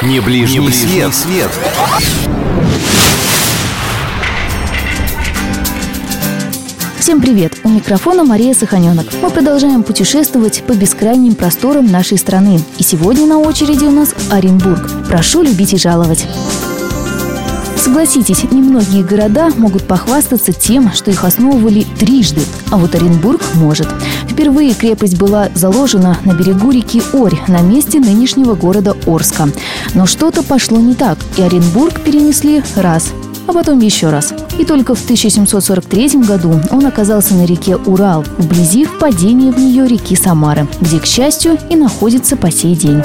[0.00, 1.12] Не ближний, Не ближний свет.
[1.12, 1.50] свет.
[7.00, 7.54] Всем привет!
[7.64, 9.06] У микрофона Мария Саханенок.
[9.20, 12.60] Мы продолжаем путешествовать по бескрайним просторам нашей страны.
[12.78, 14.88] И сегодня на очереди у нас Оренбург.
[15.08, 16.28] Прошу любить и жаловать.
[17.88, 23.88] Согласитесь, немногие города могут похвастаться тем, что их основывали трижды, а вот Оренбург может.
[24.28, 29.48] Впервые крепость была заложена на берегу реки Орь, на месте нынешнего города Орска.
[29.94, 33.12] Но что-то пошло не так, и Оренбург перенесли раз,
[33.46, 34.32] а потом еще раз.
[34.58, 40.14] И только в 1743 году он оказался на реке Урал, вблизи впадения в нее реки
[40.14, 43.02] Самары, где, к счастью, и находится по сей день.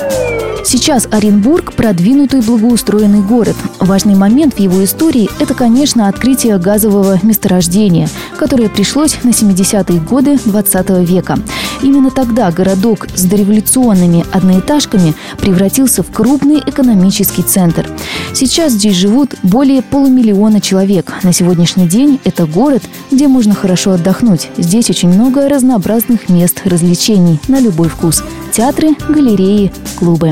[0.66, 3.56] Сейчас Оренбург– продвинутый благоустроенный город.
[3.80, 8.10] Важный момент в его истории– это, конечно, открытие газового месторождения,
[8.40, 11.38] которое пришлось на 70-е годы 20 века.
[11.82, 17.90] Именно тогда городок с дореволюционными одноэтажками превратился в крупный экономический центр.
[18.34, 21.12] Сейчас здесь живут более полумиллиона человек.
[21.24, 24.50] На сегодняшний день это город, где можно хорошо отдохнуть.
[24.58, 28.24] Здесь очень много разнообразных мест развлечений на любой вкус.
[28.52, 30.32] Театры, галереи, клубы.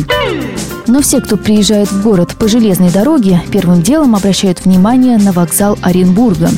[0.87, 5.77] Но все, кто приезжает в город по железной дороге, первым делом обращают внимание на вокзал
[5.81, 6.49] Оренбурга.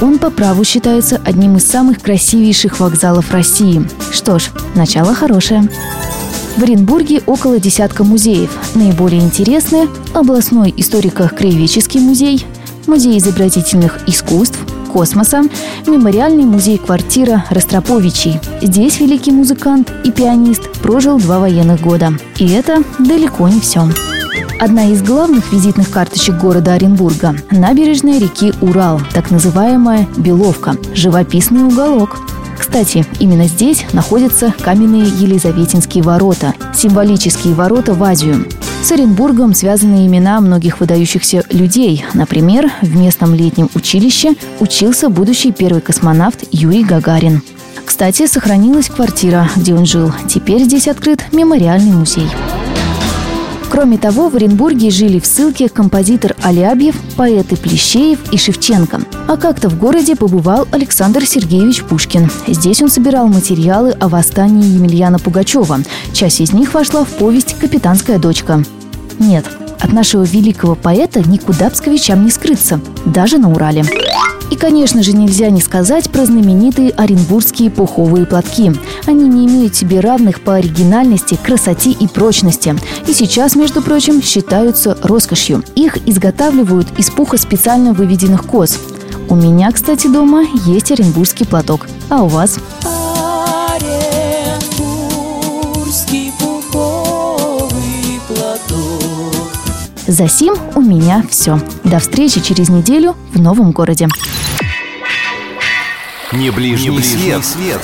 [0.00, 3.86] Он по праву считается одним из самых красивейших вокзалов России.
[4.12, 5.68] Что ж, начало хорошее.
[6.56, 8.50] В Оренбурге около десятка музеев.
[8.74, 12.46] Наиболее интересные– областной историко-краеведческий музей,
[12.86, 14.58] музей изобразительных искусств,
[14.92, 15.42] космоса,
[15.88, 18.38] мемориальный музей-квартира Ростроповичей.
[18.62, 22.12] Здесь великий музыкант и пианист прожил два военных года.
[22.38, 23.88] И это далеко не все.
[24.60, 32.18] Одна из главных визитных карточек города Оренбурга– набережная реки Урал, так называемая Беловка, живописный уголок.
[32.58, 38.46] Кстати, именно здесь находятся каменные Елизаветинские ворота, символические ворота в Азию.
[38.82, 42.04] С Оренбургом связаны имена многих выдающихся людей.
[42.14, 47.42] Например, в местном летнем училище учился будущий первый космонавт Юрий Гагарин.
[47.84, 50.12] Кстати, сохранилась квартира, где он жил.
[50.28, 52.28] Теперь здесь открыт мемориальный музей.
[53.74, 59.00] Кроме того, в Оренбурге жили в ссылке композитор Алябьев, поэты Плещеев и Шевченко.
[59.26, 62.30] А как-то в городе побывал Александр Сергеевич Пушкин.
[62.46, 65.80] Здесь он собирал материалы о восстании Емельяна Пугачева.
[66.12, 68.62] Часть из них вошла в повесть «Капитанская дочка».
[69.18, 69.44] Нет,
[69.80, 73.84] от нашего великого поэта никуда псковичам не скрыться, даже на Урале.
[74.54, 78.70] И, конечно же, нельзя не сказать про знаменитые оренбургские пуховые платки.
[79.04, 82.76] Они не имеют себе равных по оригинальности, красоте и прочности.
[83.08, 85.64] И сейчас, между прочим, считаются роскошью.
[85.74, 88.78] Их изготавливают из пуха специально выведенных коз.
[89.28, 91.88] У меня, кстати, дома есть оренбургский платок.
[92.08, 92.60] А у вас?
[100.06, 101.58] За сим у меня все.
[101.82, 104.06] До встречи через неделю в новом городе.
[106.34, 107.44] Не ближний, Не ближний свет.
[107.44, 107.80] свет.